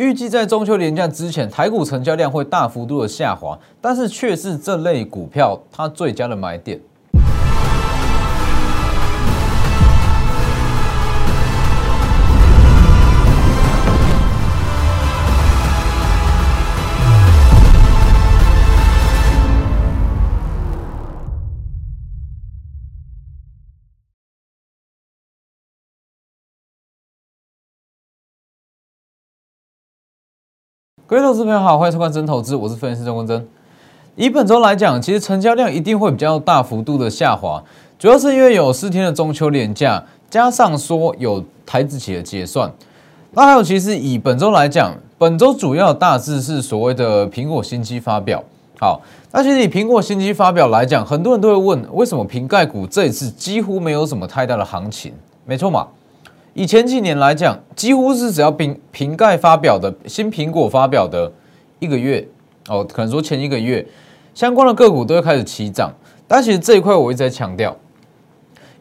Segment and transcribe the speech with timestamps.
[0.00, 6.80] 预计在中秋连假之前，台股成交量会大幅度的下滑，但是却是这类股票它最佳的买点。
[31.10, 33.44] 各位投资朋友好，欢迎收看真投资，我是分析师钟国珍。
[34.14, 37.60] 以本周来讲，其实成交量一定会比较大幅度的下滑，
[37.98, 42.72] 主要是因为有四天的中秋连假，加上说有台资企的结算。
[43.32, 48.40] 那还有，其实以本周来讲，本周主要大致是所谓的苹果新机发表。
[48.78, 49.02] 好，
[49.32, 55.12] 那其实以苹果新机发表来讲，很多人都会问，为什么瓶盖股这一次几乎没有什么太大的行情？
[55.44, 55.88] 没错嘛。
[56.52, 61.30] 以前几年来讲，几乎是只要瓶瓶盖发表的新苹果发表的
[61.78, 62.26] 一个月
[62.68, 63.86] 哦，可能说前一个月
[64.34, 65.92] 相关的个股都会开始起涨。
[66.26, 67.76] 但其实这一块我一直在强调，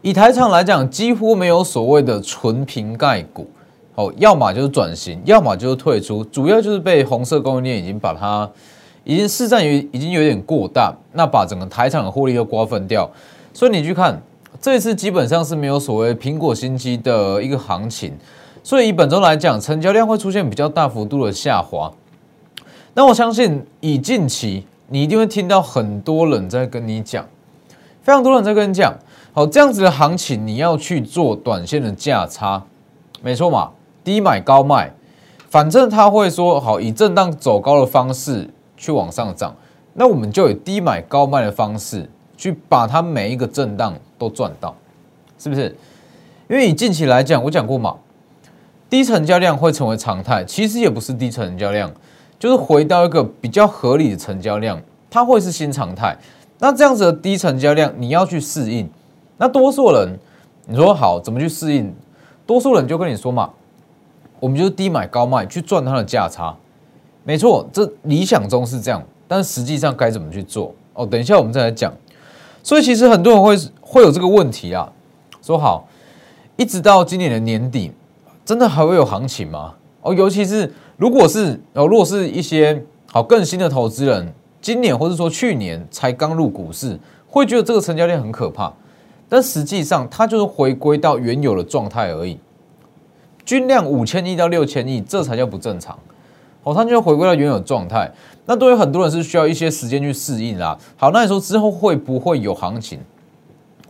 [0.02, 3.47] 以台厂来讲，几乎没有所谓的纯瓶盖股
[3.93, 8.49] 哦，要么就是转型，要么就是退出，主要就是被红色供应链已经把它
[9.03, 13.08] 已经市占于已经有点过大，那把整个台厂的获利又瓜分掉。
[13.53, 14.19] 所以你去看。
[14.61, 18.14] 这一次基本上是没有所谓苹果新机的一个行情，
[18.61, 21.92] 所以以本周来讲，成交量会出现比较大幅度的下滑。
[22.94, 27.25] 那我相信以近期，你一定会听到很多人在跟你讲，
[28.02, 28.94] 非常多人在跟你讲，
[29.31, 32.61] 好这样子的行情，你要去做短线的价差，
[33.22, 33.72] 没错嘛，
[34.03, 34.92] 低买高卖，
[35.50, 39.55] 反正他会说好以震荡走高的方式去往上涨，
[39.94, 42.09] 那我们就以低买高卖的方式。
[42.39, 44.75] 去把它每一个震荡都赚到，
[45.39, 45.75] 是不是？
[46.49, 47.95] 因为以近期来讲，我讲过嘛，
[48.89, 50.43] 低成交量会成为常态。
[50.43, 51.91] 其实也不是低成交量，
[52.37, 56.17] 就是回到一个比较合理的成交量，它会是新常态。
[56.57, 58.89] 那这样子的低成交量，你要去适应。
[59.37, 60.19] 那多数人，
[60.67, 61.95] 你说好怎么去适应？
[62.45, 63.49] 多数人就跟你说嘛，
[64.39, 66.55] 我们就是低买高卖去赚它的价差。
[67.23, 70.73] 没错，这理想中是这样，但实际上该怎么去做？
[70.95, 71.93] 哦，等一下我们再来讲。
[72.61, 73.55] 所以其实很多人会
[73.92, 74.88] 会有这个问题啊，
[75.42, 75.88] 说好，
[76.58, 77.92] 一直到今年的年底，
[78.45, 79.73] 真的还会有行情吗？
[80.02, 88.72] 哦，尤其是如果是哦，如果是一些好更新的投资人，今年或者说去年才刚入股市，会觉得这个成交量很可怕，
[89.27, 92.38] 但实际上它就是回归到原有的状态而已，
[93.44, 95.98] 均量五千亿到六千亿，这才叫不正常。
[96.61, 98.11] 哦，它就回归到原有状态。
[98.45, 100.77] 那对于很多人是需要一些时间去适应啦。
[100.95, 103.00] 好，那你说之后会不会有行情？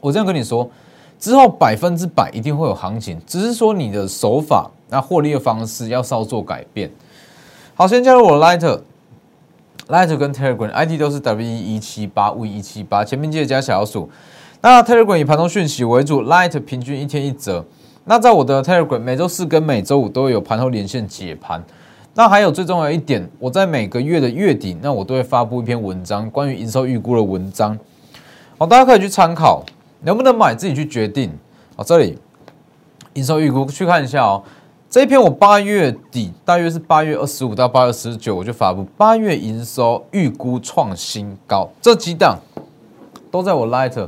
[0.02, 0.70] 我这样跟你说，
[1.20, 6.90] 之后百分之百一定会有行情，只是说你的手法、那获利的方式要稍作改变。
[7.76, 14.10] 好，先加入我的 Light，Light 跟 Telegram ID 都是 W 一七八 V 一七八，前面记得加小数。
[14.62, 17.66] 那 Telegram 以盘中讯息为主，Light 平均一天一折。
[18.06, 21.64] 那在我的 Telegram 每周四跟每周五都有盘后连线解盘。
[22.16, 27.78] 那还有最重要一点，我在每个月的月底，那我都会发布一篇文章，关于营收预估的文章，
[28.58, 29.64] 好，大家可以去参考，
[30.02, 31.32] 能不能买自己去决定。
[31.76, 32.18] 好，这里
[33.14, 34.44] 营收预估去看一下哦。
[34.90, 42.40] 这一篇我八月底，大约是八月二十五到八月十九，我就发布八月营收预估创新高，这几档
[43.30, 44.08] 都在我 Light，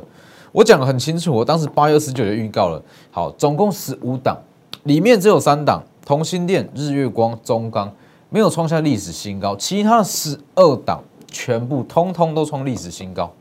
[0.52, 2.82] 我讲的很清楚，我当时八月十九就预告了。
[3.12, 4.38] 好，总共十五档，
[4.84, 5.84] 里面只有三档。
[6.04, 7.90] 同心电、日月光、中钢
[8.30, 13.32] 没有创下历史新高，其他的十二档全部通通都创历史新高，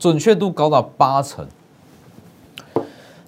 [0.00, 1.46] 准确度高达八成。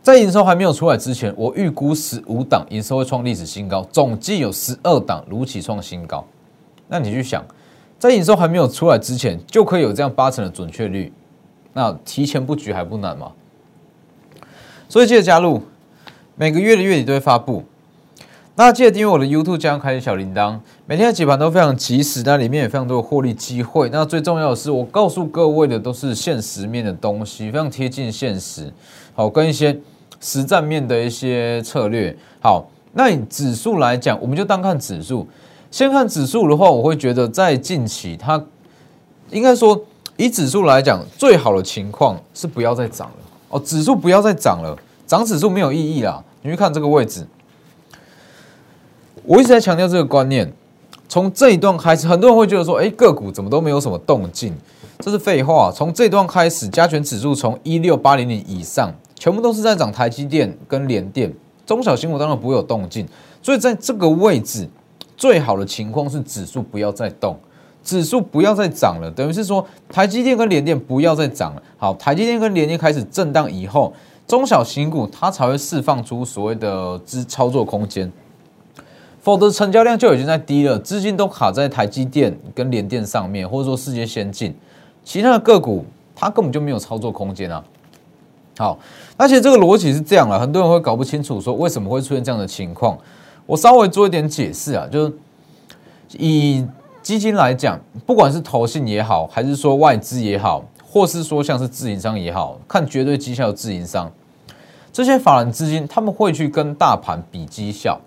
[0.02, 6.26] 在营收还没有出来之前，我预估十五档营收会创历史新高，总计有十二档如期创新高。
[6.88, 7.44] 那你去想，
[7.98, 11.12] 在营收还没有出来之前，就可以有这样八成的准确率，
[11.72, 13.30] 那提前布局还不难吗？
[14.88, 15.62] 所以记得加入，
[16.34, 17.62] 每个月的月底都会发布。
[18.54, 23.88] 那记得订阅我的 YouTube，加上开启小铃铛，每天的解盘都非常及时，那里面也非常多的获利机会。
[23.90, 28.70] 那最重要的是，我告诉各位的都是现实面的东西，非常贴近现实。
[29.14, 29.74] 好，跟一些
[30.20, 32.14] 实战面的一些策略。
[32.42, 35.26] 好，那以指数来讲，我们就单看指数。
[35.70, 38.44] 先看指数的话，我会觉得在近期，它
[39.30, 39.82] 应该说
[40.18, 43.16] 以指数来讲，最好的情况是不要再涨了。
[43.48, 44.76] 哦，指数不要再涨了，
[45.06, 46.22] 涨指数没有意义啦。
[46.42, 47.26] 你去看这个位置。
[49.24, 50.52] 我一直在强调这个观念，
[51.08, 54.52] 从这一段开始，很多人会觉得说，哎，个股怎么都没有什么动静，
[54.98, 55.70] 这是废话。
[55.70, 61.32] 从这段开始，加权指数从一六八零零以上，全部都是在涨台积电跟联电，
[61.64, 63.06] 中小型股当然不会有动静。
[63.40, 64.68] 所以在这个位置，
[65.16, 67.38] 最好的情况是指数不要再动，
[67.84, 71.62] 指数不要再涨了，等于是说台积电跟联电不要再涨了。
[71.78, 73.92] 好，台积电跟联电开始震荡以后，
[74.26, 78.10] 中小型股它才会释放出所谓的资操作空间，
[79.22, 84.52] 否则成交量就已经在低了，资金都卡在台积电跟联电上面，或者说世界先进，
[85.04, 87.64] 其他的个股它根本就没有操作空间啊。
[88.58, 88.76] 好，
[89.16, 92.98] 而且这个逻辑是这样了，很多人会搞不清楚，说为什么会出现这样的情况。
[93.46, 95.12] 我稍微做一点解释啊，就是
[96.18, 96.66] 以
[97.00, 104.10] 基金来讲，不管是投信也好，还是说外资也好，或是说像是自营商也好，看绝对绩效的自营商，
[104.92, 108.00] 这些法人资金他们会去跟大盘比绩效，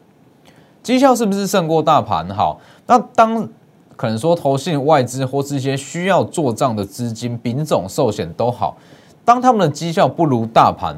[0.85, 2.29] 绩效是不是胜过大盘？
[2.29, 3.49] 好，那当
[3.95, 8.77] 可能说投信、外资或是一些需要做账的资金，丙种寿险都好。
[9.25, 10.95] 当他们的绩效不如大盘，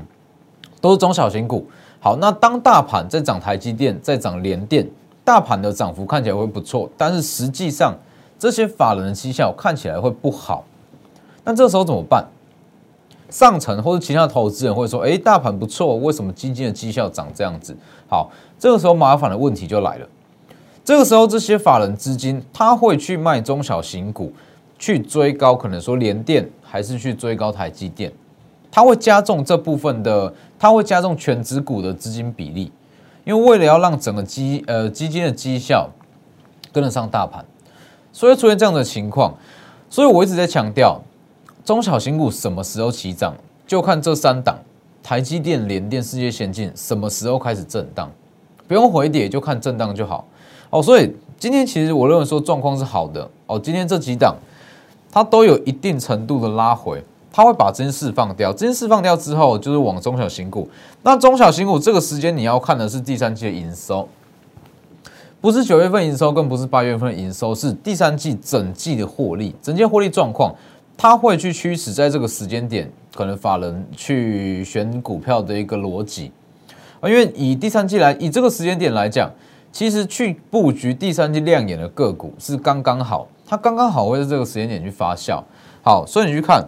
[0.81, 1.65] 都是中小型股。
[2.01, 4.85] 好，那当大盘在涨台积电，在涨联电，
[5.23, 7.95] 大盘的涨幅看起来会不错，但是实际上
[8.37, 10.65] 这些法人的绩效看起来会不好。
[11.45, 12.27] 那这时候怎么办？
[13.29, 17.75] 上层或者其他投资人会说：“哎，大盘不错，为什么基金的绩效涨这样子？”
[18.09, 18.29] 好，
[18.59, 20.07] 这个时候麻烦的问题就来了。
[20.83, 24.31] 这个时候这些法人资金他会去卖中小型股，
[24.79, 26.49] 去追高，可能说联电。
[26.69, 28.11] 还是去追高台积电，
[28.69, 32.69] 它会加重这部分的，它会加重全指股的资金比例，
[33.23, 35.89] 因为为了要让整个基呃基金的绩效
[36.73, 37.45] 跟得上大盘，
[38.11, 39.33] 所以出现这样的情况。
[39.89, 41.01] 所以我一直在强调，
[41.67, 43.35] 中小型股什么时候起涨，
[43.67, 44.57] 就看这三档
[45.03, 48.09] 台积电、联电、世界先进什么时候开始震荡，
[48.69, 50.25] 不用回跌，就看震荡就好。
[50.69, 53.29] 哦，所以今天其实我认为说状况是好的。
[53.47, 54.33] 哦，今天这几档。
[55.11, 60.69] 它都有一定程度的拉回，它会把资金释放掉，资金释放掉之后，就是往中小型股。
[61.01, 64.07] 那中小型股这个时间你要看的是第三季的营收，
[65.41, 70.53] 不是九月份营收，更不是八月份营收，是第三季整季的获利，整季获利状况，
[70.97, 76.31] 它会去驱使在这个时间点，可能法人去选股票的一个逻辑
[76.99, 79.31] 啊，因为以第三季来，以这个时间点来讲，
[79.71, 83.27] 其实去布局第三季亮眼的个股是刚刚好。
[83.45, 85.41] 它刚刚好会在这个时间点去发酵，
[85.81, 86.67] 好，所以你去看，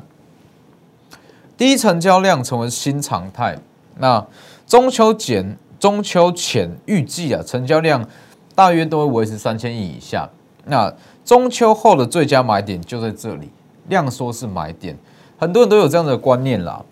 [1.58, 3.58] 低成交量成为新常态。
[3.98, 4.26] 那
[4.66, 8.08] 中秋前，中秋前预计啊，成交量
[8.56, 10.30] 大约都会维持三千亿以下。
[10.66, 10.94] 那
[11.26, 13.50] 中秋后的最佳买点就在这里，
[13.90, 14.98] 量缩是买点，
[15.38, 16.84] 很多人都有这样的观念啦，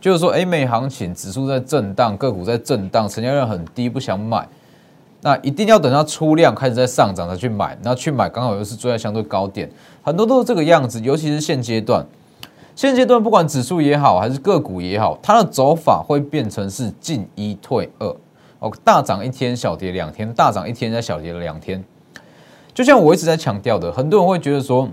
[0.00, 4.48] 就是说，A 美行情指数在震荡，个股在震荡，成交量很低，不想买。
[5.20, 9.68] 那一定要等它出量开始在上涨才去买，那去买刚好又是追在相对高点，
[10.02, 11.00] 很多都是这个样子。
[11.00, 12.06] 尤其是现阶段，
[12.76, 18.06] 现阶段不管指数也好，还是个股也好，它的走法会变成是进一退二
[18.60, 21.82] 哦，大涨一天，小跌两天，大涨一天再小跌了两天。
[22.72, 24.88] 就像我一直在强调的，很多人会觉得说，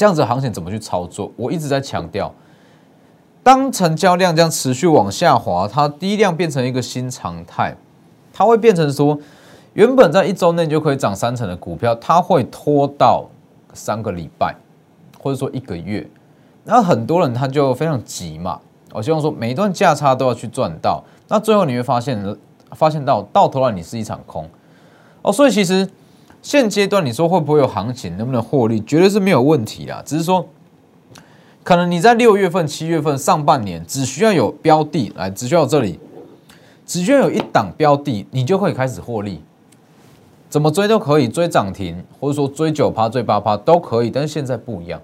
[0.00, 1.30] 这样子行情怎么去操作？
[1.36, 2.32] 我一直在强调，
[3.42, 7.76] 当成交量这样持续往下滑，它低量变成一个新常态。
[8.32, 9.18] 它会变成说，
[9.74, 13.26] 原本在一周内就可以涨三成的股票，它会拖到
[13.74, 14.56] 三个礼拜，
[15.18, 16.08] 或者说一个月。
[16.64, 18.58] 那很多人他就非常急嘛，
[18.94, 21.04] 我希望说每一段价差都要去赚到。
[21.28, 22.38] 那最后你会发现，
[22.70, 24.48] 发现到到头来你是一场空
[25.20, 25.30] 哦。
[25.30, 25.86] 所以其实
[26.42, 30.02] 现阶段你说会不会有行情，能不能获利，绝对是没有问题啦。
[30.04, 30.46] 只是说，
[31.62, 35.98] 可能你在六月份、七月份上半年只需要有标的来，只需要这里。
[36.86, 39.40] 只需要有一档标的，你就可以开始获利。
[40.48, 44.10] 怎么追都可以，追涨停，或者说追九趴、追八趴都可以。
[44.10, 45.00] 但是现在不一样，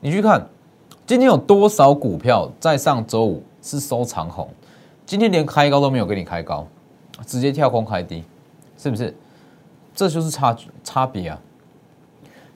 [0.00, 0.48] 你去看
[1.06, 4.48] 今天有多少股票在上周五是收长红，
[5.06, 6.66] 今天连开高都没有给你开高，
[7.24, 8.24] 直接跳空开低，
[8.76, 9.14] 是不是？
[9.98, 11.36] 这就是差差别啊！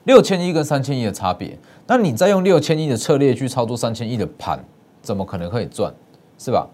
[0.05, 4.57] 六千亿跟三千亿的差别，那你再用六千亿的策略去操作三千亿的盘，
[5.01, 5.93] 怎么可能可以赚？
[6.39, 6.65] 是吧？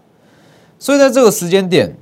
[0.78, 1.92] 所以在这个时间点，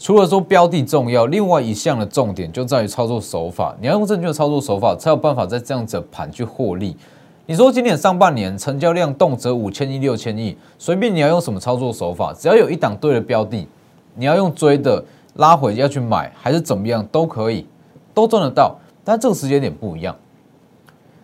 [0.00, 3.72] 除了说标的重要，另外一项的重点就在于操作手法。
[3.80, 6.96] 你要用正确的操作手法，才有办法在这样子的盘去获利。
[7.46, 13.68] 你说今年上半年成交量动辄五千亿、六千亿，随便你要用什么操作手法，只要有一档对的标的，
[14.16, 15.04] 你要用追的
[15.34, 17.64] 拉回要去买，还是怎么样都可以，
[18.14, 18.78] 都赚得到。
[19.04, 20.16] 但这个时间点不一样，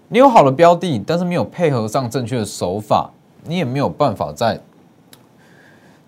[0.08, 3.10] 你有好的标的，但是没有配合上正确的手法，
[3.44, 4.60] 你也没有办法在。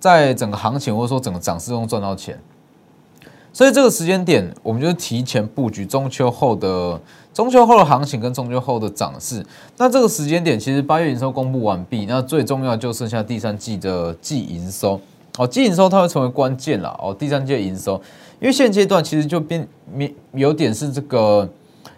[0.00, 2.40] 在整个行情或者说整个涨势中赚到钱，
[3.52, 6.98] 所以这个时间点，我们就是提前布局中秋后的
[7.34, 9.44] 中秋后的行情跟中秋后的涨势。
[9.76, 14.98] 那这个时间点，其实八月营收公布完毕，那最重要就剩下第三季的季营收
[15.36, 17.14] 哦，季营收它会成为关键了哦。
[17.14, 18.00] 第三季的营收，
[18.40, 19.66] 因为现阶段其实就变
[19.96, 21.48] 有有点是这个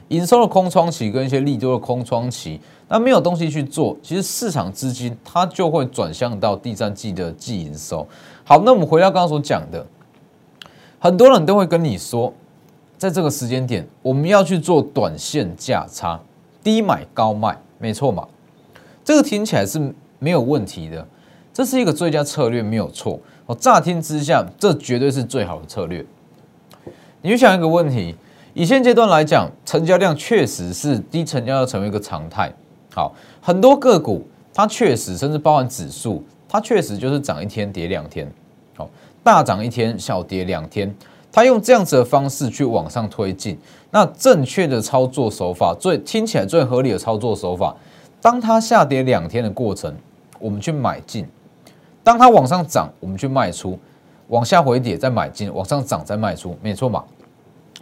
[0.08, 8.06] 营收的空窗期跟一些利多的空窗期，那没有东西去做，其实市场资金它就会转向到第三季的季营收。
[8.44, 9.87] 好，那我们回到刚刚所讲的，
[10.99, 12.34] 很多人都会跟你说，
[12.99, 16.20] 在这个时间点我们要去做短线价差，
[16.62, 18.26] 低买高卖，没错嘛？
[19.04, 21.06] 这个听起来是没有问题的，
[21.52, 23.18] 这是一个最佳策略，没有错。
[23.46, 26.04] 我乍听之下，这绝对是最好的策略。
[27.23, 28.14] 你去想一个问题，
[28.52, 32.52] 以现阶段来讲，成交量确实是低成交要成为一个常态。
[32.93, 38.29] 好，很多个股它确实，甚至包含指数，它确实就是涨一天跌两天。
[38.76, 38.91] 好，
[39.23, 40.93] 大涨一天，小跌两天。
[41.31, 43.57] 它用这样子的方式去往上推进，
[43.91, 47.75] 那正确的操作手法，最听起来最合理的操作手法。
[48.21, 49.95] 当它下跌两天的过程，
[50.38, 51.25] 我们去买进；
[52.02, 53.79] 当它往上涨，我们去卖出；
[54.32, 57.04] 往下回跌再买进，往上涨再卖出，没错嘛？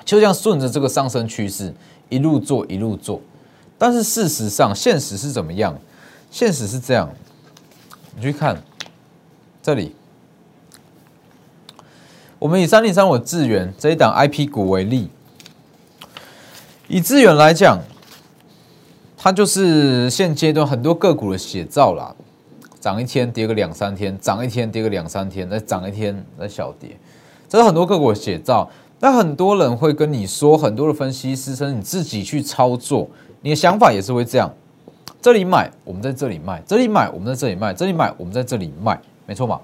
[0.04, 1.72] 就这样顺着这个上升趋势
[2.08, 3.20] 一路做一路做。
[3.78, 5.78] 但是事实上，现实是怎么样？
[6.28, 7.08] 现实是这样，
[8.16, 8.60] 你去看
[9.62, 9.94] 这里，
[12.40, 15.08] 我们以三零三五智源这一档 I P 股为例，
[16.88, 17.78] 以智源来讲。
[19.22, 22.16] 它就是现阶段很多个股的写照啦，
[22.80, 26.96] 涨一天跌个两三天，涨一天跌个两三天，再涨一天再小跌，
[27.48, 28.68] 这是很多个股的写照。
[28.98, 33.08] 那很多人会跟你说，很多的分析师称你自己去操作，
[33.42, 34.50] 你的想法也是会这样：
[35.22, 39.60] 这里买，我们在这里卖；这里买，我们在这里卖；这里买，我们在这里卖，没错嘛？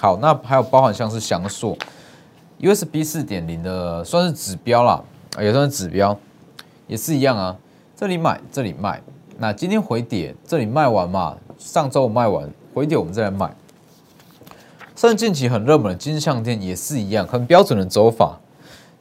[0.00, 1.76] 好，那还有包含像是翔硕
[2.60, 5.02] USB 四点零的，算是指标啦，
[5.40, 6.18] 也算是指标，
[6.86, 7.56] 也是一样啊。
[7.96, 9.02] 这里买，这里卖。
[9.38, 11.36] 那今天回跌，这里卖完嘛？
[11.58, 12.48] 上周卖完，
[12.78, 13.54] 回跌我们再来买。
[14.94, 18.38] 甚至近期很热门的金项店也是一样，很标准的走法，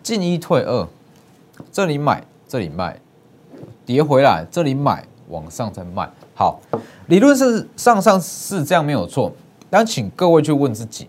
[0.04, 0.88] 进一退二。
[1.72, 3.00] 这里买，这里卖，
[3.86, 6.08] 跌回来，这里买，往上再卖。
[6.36, 6.60] 好，
[7.08, 9.32] 理论是上上是这样没有错，
[9.72, 11.08] 但请各位去问自己：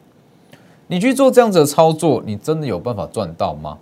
[0.87, 3.77] 你去做这样子的操作，你真的有办法赚到吗？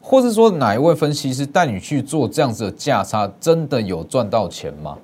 [0.00, 4.98] 或是说哪一位分析师带你去做这样子的价差，真的有赚到钱吗？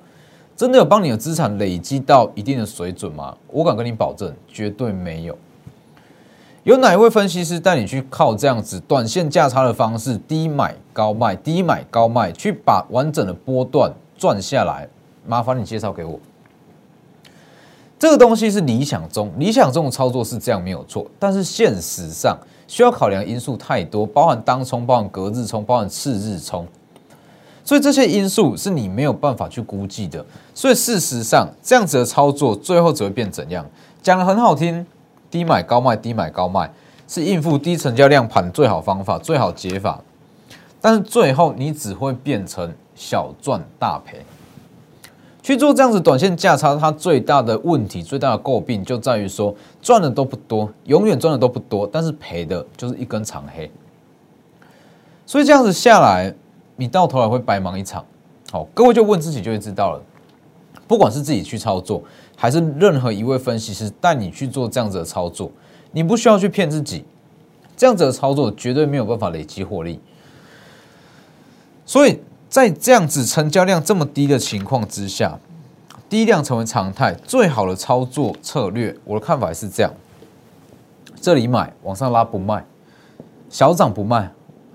[0.63, 3.35] 真的有帮你的资产累积到一定的水准吗？
[3.49, 5.37] 我敢跟你保证，绝对没有。
[6.63, 14.87] 有哪一位分析师带你去靠这样子短线价差的方式，低买高卖，低买高卖，去把完整的波段赚下来？
[15.27, 16.17] 麻烦你介绍给我。
[17.99, 22.37] 这个东西是理想中，理想中的操作是这样没有错，但是现实上。
[22.65, 26.65] 需要考量因素太多，包含当冲、包含隔日冲、包含次日冲，
[27.63, 30.25] 所以这些因素是你没有办法去估计的。
[30.53, 33.65] 所以事实上，这样子的操作最后只会变怎样？
[34.01, 34.85] 讲的很好听，
[35.31, 36.69] 低买高卖，低买高卖
[37.07, 40.01] 是应付低成交量盘最好方法、最好解法，
[40.81, 44.19] 但是最后你只会变成小赚大赔。
[45.41, 53.69] 去做这样子短线价差，它最大的问题、最大的诟病就在于说赚的都不多，永远赚的都不多，但是赔的就是一根长黑。
[55.25, 56.33] 所以这样子下来，
[56.75, 58.05] 你到头来会白忙一场。
[58.51, 60.01] 好，各位就问自己就会知道了。
[60.87, 62.03] 不管是自己去操作，
[62.35, 65.51] 还是任何一位分析师带你去做这样子的操作，
[65.91, 67.05] 你不需要去骗自己，
[67.75, 69.99] 这样子的操作绝对没有办法累积获利。
[71.85, 72.19] 所以。
[72.53, 75.39] 在这样子成交量这么低的情况之下，
[76.07, 79.91] 低量成为常态，最好的操作策略，我的看法是这样：
[81.19, 82.63] 这里买，往上拉不卖，
[83.49, 84.27] 小涨不卖；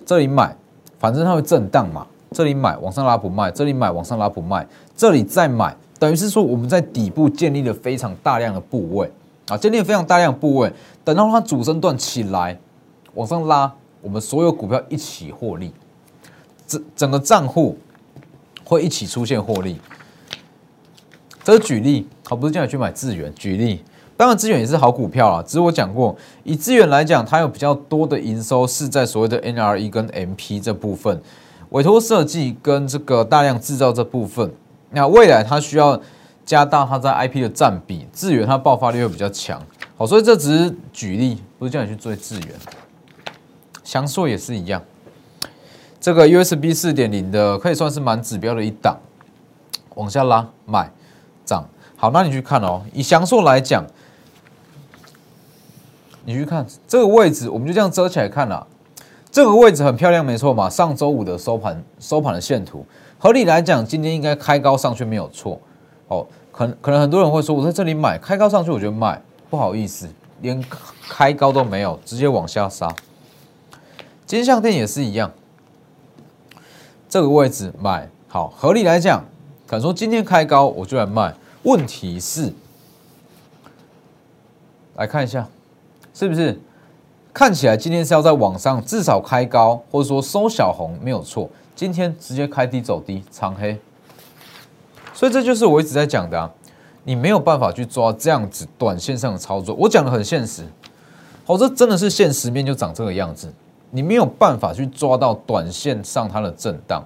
[0.05, 0.57] 这里买，
[0.99, 2.07] 反正它会震荡嘛。
[2.31, 4.62] 这里买，往上拉不卖；这里买，往上拉不卖；
[4.95, 9.11] 这里再买，等于是说我们在底部建立了非常大量的部位
[9.49, 10.71] 啊，建立了非常大量的部位，
[11.02, 12.59] 等到它主升段起来，
[13.14, 15.73] 往上拉，我们所有股票一起获利。
[16.67, 17.78] 整整个账户
[18.62, 19.81] 会一起出现获利，
[21.43, 23.35] 这是举例，好，不是叫你去买资源。
[23.35, 23.83] 举例，
[24.19, 31.23] 当然资源也是好股票啊，只是我讲过，以资源来讲，它有比较多的营收是在所谓的 NRE 跟 MP 这部分，
[31.69, 34.53] 委托设计跟这个大量制造这部分。
[34.91, 36.01] 那未来它需要
[36.45, 39.63] 加大它在 IP 的占比，资源它爆发力会比较强。
[39.97, 42.49] 好，所以这只是举例，不是叫你去追资源。
[43.85, 44.83] 翔硕也是一样。
[46.01, 48.99] 这个 USB 四点零的可以算是蛮指标的一档，
[49.95, 50.91] 往下拉买
[51.45, 51.65] 涨
[51.97, 52.83] 好，那你去看哦。
[52.93, 53.85] 以翔硕来讲，
[56.29, 58.67] 你去看这个位置，我们就这样遮起来看了。
[59.31, 60.69] 这个位置很漂亮，没错嘛。
[60.69, 62.85] 上周五的收盘收盘的线图，
[63.19, 65.59] 合理来讲，今天应该开高上去没有错
[66.09, 66.27] 哦。
[66.53, 69.19] 可可能很多人会说，我在这里买开高上去，我就卖，
[69.49, 70.07] 不好意思，
[70.43, 70.63] 连
[71.09, 72.95] 开高都没有，直接往下杀。
[74.27, 75.33] 金项店也是一样，
[77.09, 79.25] 这个位置买好，合理来讲，
[79.67, 81.35] 敢说今天开高我就来卖。
[81.63, 82.53] 问题是，
[84.97, 85.49] 来看一下，
[86.19, 86.61] 是不是
[87.33, 91.49] 看起来今天是要在网上至少开高，或者说收小红没有错。
[91.77, 93.79] 今天直接开低走低，长黑，
[95.15, 96.51] 所以这就是我一直在讲的啊，
[97.05, 99.73] 你没有办法去抓这样子短线上的操作。
[99.77, 100.65] 我讲的很现实，
[101.47, 103.55] 好，这真的是现实面就长这个样子，
[103.93, 107.01] 你没有办法去抓到短线上它的震荡。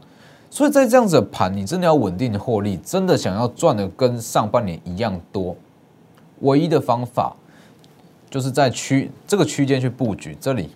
[0.49, 5.54] 所以在这样子的盘，你真的要稳定的获利，真的想要赚的跟上半年一样多，
[6.40, 7.37] 唯一的方法
[8.32, 10.70] 就是在区这个区间去布局，这里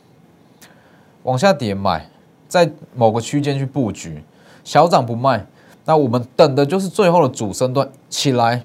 [1.24, 2.08] 往下跌买，
[2.46, 4.22] 在某个区间去布局，
[4.62, 5.46] 小涨不卖，
[5.86, 8.64] 那我们等的就是最后的主升段起来，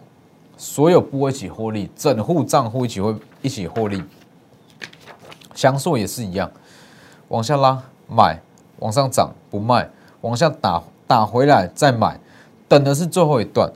[0.57, 4.03] 所有部位一起获利，整户账户一起会一起获利，
[5.55, 6.51] 享受也是一样，
[7.29, 8.41] 往下拉买，
[8.79, 9.89] 往上涨不卖，
[10.21, 10.83] 往下打。
[11.07, 12.17] 打回来再买，
[12.69, 13.69] 等的是最后一段。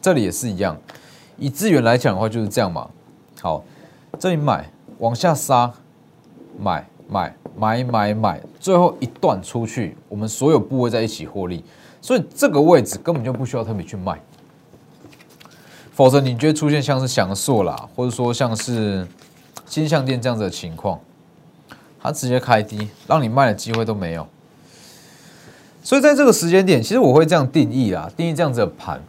[0.00, 0.80] 这里也是一样，
[1.36, 2.88] 以资源来讲的话就是这样嘛。
[3.40, 3.62] 好，
[4.18, 5.72] 这里买往下杀，
[6.58, 11.62] 买买买买买，最后一段出去，我们所有部位在一起获利。
[12.00, 14.18] 所以这个位置根本就不需要特别去卖，
[15.92, 19.06] 否则你就会出现像是祥硕啦，或者说像是
[19.66, 21.00] 金项店这样子的情况，
[22.00, 24.26] 它直接开低，让你卖的机会都没有。
[25.82, 29.00] 所以在这个时间点，其实我会这样定义啊，定义这样子的盘。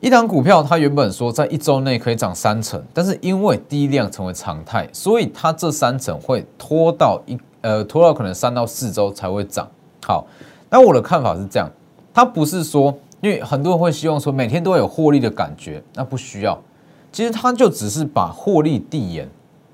[0.00, 9.68] 一档股票它原本说在一周内可以涨三成，但是因为低量成为常态，所以它这三成会拖到一呃拖到可能三到四周才会涨。
[10.04, 10.24] 好，
[10.70, 11.68] 那我的看法是这样，
[12.14, 16.56] 它不是说因为很多人会希望说每天都有获利的感觉，那不需要。
[17.10, 19.28] 其实它就只是把获利递延。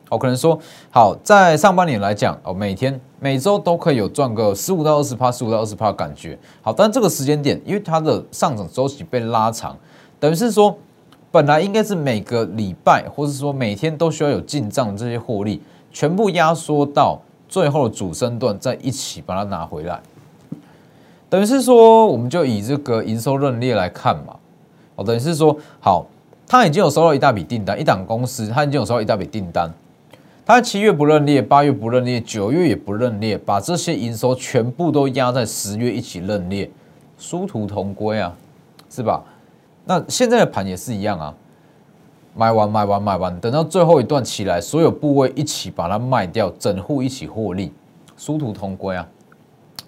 [0.08, 0.58] 我可能说
[0.90, 6.38] 好，在上半年来讲，哦，每天每周都可以有赚个十五到二十趴，十五到二十趴感觉。
[6.62, 9.76] 好，但这个时间点，因为它的上涨周期被拉长，
[10.24, 10.74] 等于是说，
[11.30, 15.60] 本来应该是每个礼拜，或者说每天都需要有进账这些获利，
[15.92, 20.00] 全部压缩到最后的主升段，再一起把它拿回来。
[21.28, 24.34] 等于是说，我们就以这个营收认列来看嘛，
[24.96, 26.06] 哦，等于是说，好，
[26.46, 29.70] 他已经有收到一大笔订单，一档公司他已经有收到一大笔订单。
[30.46, 36.70] 他七月不认列，八月不认列，九月也不认列，把这些营收全部都压在十月一起认列，
[37.18, 38.34] 殊途同归啊，
[38.88, 39.22] 是吧？
[39.84, 41.34] 那现在的盘也是一样啊，
[42.34, 47.72] 买完买完买完，等到最后一段起来，所有部位一起把它卖掉，整户一起获利，
[48.16, 49.06] 殊途同归啊，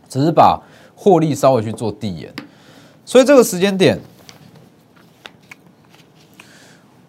[0.09, 0.63] 只是把
[0.95, 2.33] 获利稍微去做递延，
[3.05, 3.99] 所以这个时间点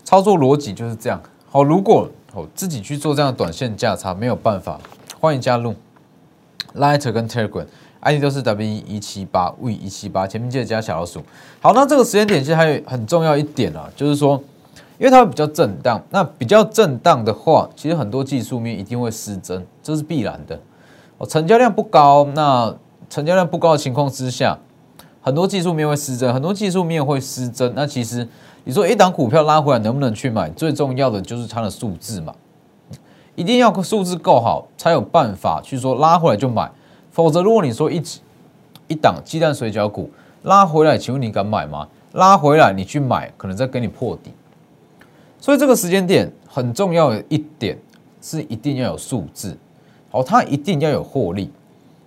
[0.03, 1.21] 操作逻辑就是这样。
[1.49, 2.09] 好，如果
[2.55, 4.79] 自己去做这样的短线价差没有办法，
[5.19, 5.75] 欢迎加入
[6.75, 7.27] Lighter 跟
[8.01, 11.21] ID 都是 W 一七八 V 一七八，前面记得加小老鼠。
[11.61, 14.41] 好，那这个时间点其实还有很重要一点啊，就是说，
[14.97, 20.59] 因为它会比较震荡，那比较震荡的话，其实很多技术面一定会失真，这是必然的。
[21.17, 22.75] 哦，成交量不高，那
[23.09, 24.57] 成交量不高的情况之下，
[25.21, 28.27] 很多技术面会失真，很多技术面会失真，那其实。
[28.63, 30.49] 你说一档股票拉回来能不能去买？
[30.49, 32.35] 最重要的就是它的数字嘛，
[33.33, 36.69] 一定要数字够好，才有办法去说拉回来就买。
[37.17, 37.99] 否则，如果你说一
[38.87, 40.07] 一档鸡蛋水饺股
[40.43, 41.87] 拉回来，请问你敢买吗？
[42.13, 44.31] 拉回来你去买，可能再给你破底。
[45.39, 47.75] 所以这个时间点很重要的一点
[48.21, 49.57] 是一定要有数字，
[50.11, 51.51] 好，它一定要有获利，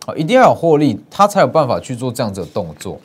[0.07, 2.97] 好，一定要有获利，它才有办法去做这样子的动作。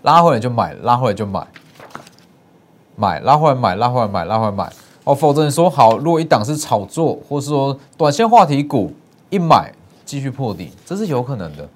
[0.00, 1.46] 拉回来就买，拉回来就买。
[2.96, 4.72] 买拉回来买拉回来买拉回来买
[5.04, 8.90] 哦，否则你说好，如果一档是炒作，或是说短线话题股
[9.28, 9.70] 一买
[10.08, 11.68] 继续破底，这是有可能的。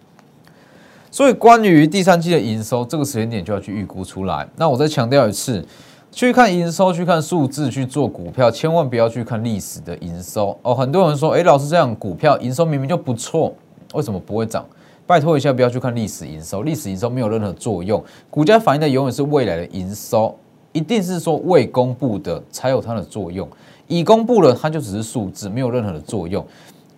[1.10, 4.48] 所以关于第三季的营收，这个时间点就要去预估出来。
[4.56, 5.62] 那我再强调一次，
[6.10, 10.74] 去看营收，去看数字去做股票，千万不要去看历史的营收哦。
[10.74, 13.54] 很多人说，哎，老师这样股票营收明明就不错，
[13.92, 14.64] 为什么不会涨？
[15.06, 20.34] 拜托一下，不要去看历史营收，历史营收没有任何作用，股价反映的永远是未来的营收。
[20.72, 23.46] 一定是说未公布的才有它的作用，
[23.88, 26.42] 已公布了它就只是数字，没有任何的作用。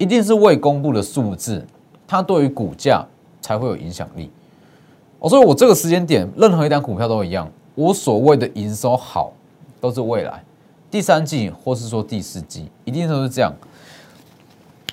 [0.05, 1.67] 一定是未公布的数字，
[2.07, 3.03] 它对于股价
[3.41, 4.31] 才会有影响力。
[5.19, 9.33] 我说我这个时间点，任何一档股票都一样，我所谓的营收好，
[9.81, 10.45] 都是未来
[10.91, 13.51] 第三季或是说第四季，一定都是这样。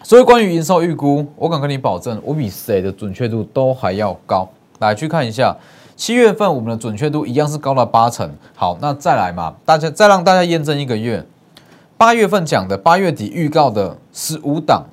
[0.02, 4.48] 所以关于营收预估，我敢跟你保证，我比谁的准确度都还要高。
[4.80, 5.54] 来去看一下。
[5.98, 8.32] 七月份我们的准确度一样是高了八成。
[8.56, 11.24] 好，那再来嘛，大家再让大家验证一个月，
[11.98, 14.86] 八月份讲的，八月底预告的十五档，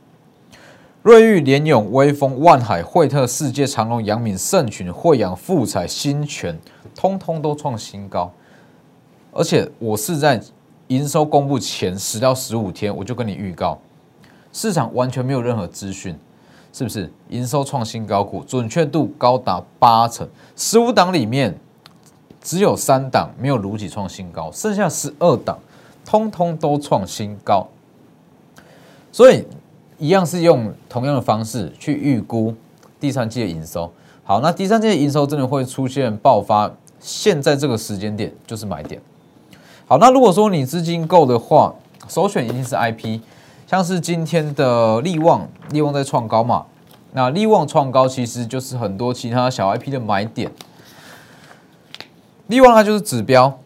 [1.08, 6.54] 瑞昱、联永、威风、万海、惠特、世界、长隆、阳敏、盛群、惠阳、富彩、新泉，
[6.94, 8.30] 通通都创新高。
[9.32, 10.38] 而且我是在
[10.88, 13.78] 营收公布前十到十五天，我就跟你预告，
[14.52, 16.14] 市场完全没有任何资讯，
[16.74, 17.10] 是不是？
[17.30, 21.58] 营收创新高股，准确度高达八成，十五档里面
[22.42, 25.58] 只有三档没有如期创新高，剩下十二档。
[26.04, 27.66] 通通都创新高，
[29.10, 29.46] 所以
[29.98, 32.54] 一样是用同样的方式去预估
[33.00, 33.92] 第三季的营收。
[34.24, 39.00] 好，那第三季的营收真的会出现爆发，现在这个时间点就是买点。
[39.86, 41.74] 好，那如果说你资金够的话，
[42.08, 43.20] 首选一定是 IP，
[43.66, 46.64] 像是今天的利旺，利旺在创高嘛，
[47.12, 50.50] 那利旺创高其实就是很多其他小 IP 的买点，
[52.48, 53.58] 利旺它就是指标。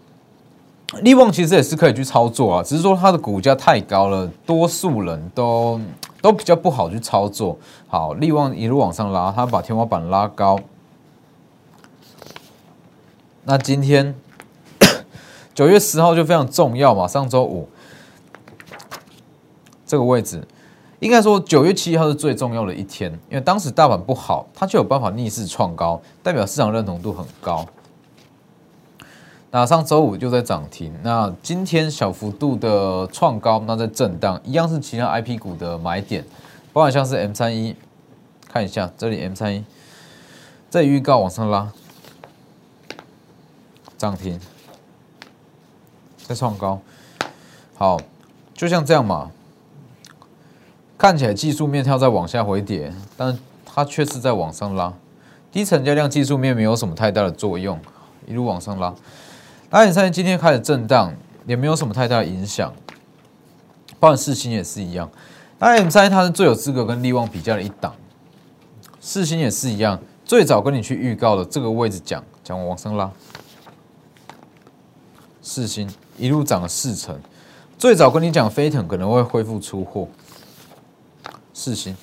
[1.01, 5.81] 利旺其实也是可以去操作啊，只是说它的股价太高了，多数人都
[6.23, 7.59] 都比较不好去操作。
[7.89, 10.59] 好，利旺一路往上拉，它把天花板拉高。
[13.45, 14.15] 那今天
[15.53, 17.69] 九月十号就非常重要嘛，上周五
[19.85, 20.47] 这个位置，
[21.01, 27.67] 应该说九月七号是最重要的一天，因为当时大盘不好，它就有办法逆势创高，代表市场认同度很高。
[29.55, 36.25] 那上周五就在涨停，那今天小幅度的创高，那在震荡，一样是其他 I P 股的买点，
[36.73, 37.77] 包括像是 M 三一，
[38.49, 39.63] 看一下这里 M 三一，
[40.71, 41.71] 这预告往上拉，
[43.99, 44.41] 涨停，
[46.27, 46.81] 再创高，
[47.75, 48.01] 好，
[48.55, 49.31] 就像这样嘛，
[50.97, 54.95] 看起来技术面跳在往下回跌，但它却是在往上拉，
[55.53, 57.79] 低成交量技术面没有什么太大的作用，
[58.27, 58.95] 一路往上拉。
[59.73, 61.15] 大眼三今天开始震荡，
[61.47, 62.71] 也没有什么太大的影响。
[63.99, 65.11] 包含四星也是一样，
[65.59, 67.95] 大眼三它是最有资格跟利旺比较的一档。
[69.01, 73.11] 四星也是一样，最早跟你去预告的这个位置讲讲我往上拉。
[75.41, 77.19] 四星一路涨了四成，
[77.79, 80.07] 最早跟你讲飞腾可能会恢复出货。
[81.55, 81.97] 四星，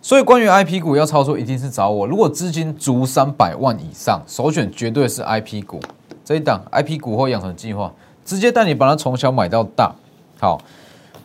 [0.00, 2.06] 所以关于 I P 股要操作，一定是找我。
[2.06, 5.80] 如果资金足三百万以上，首选绝对是 I P 股。
[6.24, 7.92] 这一档 I P 股或养成计划，
[8.24, 9.92] 直接带你把它从小买到大。
[10.38, 10.60] 好，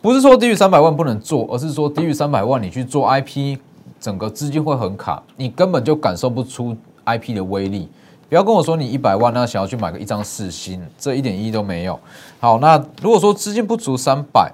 [0.01, 3.57] 不是说低于三百万不能做，而是说低于三百万你去做 I P，
[3.99, 7.89] 整个资金会很卡，你根本就感受不出 I P 的威力。
[8.29, 11.99] 不要跟我说你一百万那想要去买个一张四星，这一点意义都没有。
[12.39, 14.51] 好，那如果说资金不足三百，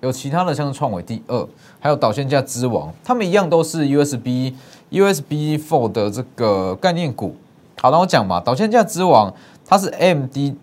[0.00, 1.46] 有其他的像创伟第二，
[1.78, 4.56] 还有导线架之王，他们一样都是 U S B
[4.90, 7.36] U S B Four 的这个概念股。
[7.80, 9.32] 好，那我讲嘛，导线架之王。
[9.74, 10.54] 它是 MD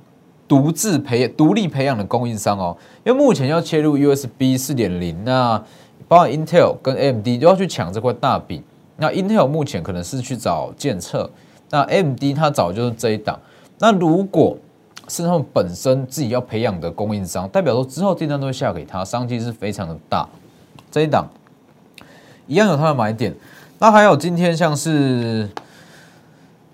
[0.47, 5.61] 独自培独立培养的供应商哦，因为目前要切入 USB 四点零，那
[6.07, 8.63] 包括 Intel 跟 MD 都要去抢这块大饼。
[8.95, 11.29] 那 Intel 目前可能是去找建测，
[11.71, 13.37] 那 MD 它找就是这一档。
[13.79, 14.57] 那如果
[15.09, 20.25] 是他们本身自己要培养的供应商，代表说之后订单都会下给他，商机是非常的大。
[20.89, 21.27] 这一档
[22.47, 23.35] 一样有它的买点。
[23.77, 25.49] 那还有今天像是。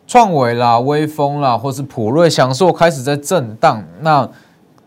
[0.08, 3.84] 创维啦、微风啦，或是普瑞、享受开始在震荡。
[4.00, 4.28] 那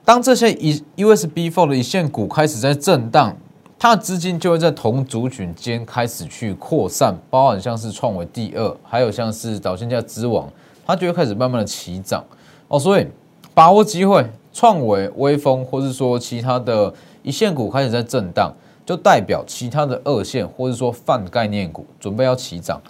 [0.02, 3.36] 当这些一 USB Four 的一线股开始在震荡，
[3.78, 10.48] 它的资金就会在同族群间开始去扩散，包含像是创维第二，还有像是导线架之王，
[10.86, 12.24] 它就会开始慢慢的起涨
[12.68, 12.78] 哦。
[12.78, 13.06] 所以
[13.52, 18.50] 把握机会，创维、微风，或是说其他的一线股开始在震荡，
[18.86, 22.80] 就代表其他的二线或者说泛概念股准备要起涨，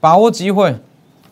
[0.00, 0.74] 把握机会。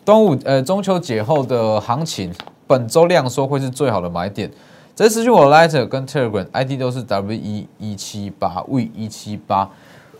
[0.07, 2.33] 端午呃中秋节后的行情，
[2.65, 4.49] 本周量缩会是最好的买点。
[4.95, 9.69] 这私讯我 Lighter 跟 Telegram ID 都是 W 一一七八 V 一七八，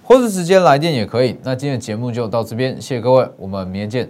[0.03, 1.37] 或是直接来电也可以。
[1.41, 4.09] 那今天的节目就到这边，谢谢各位，我们明天见。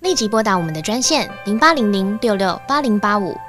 [0.00, 3.34] 立即拨打我们的专线零八零零六六八零八五。